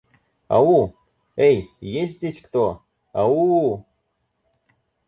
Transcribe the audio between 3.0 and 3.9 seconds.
Ау-у?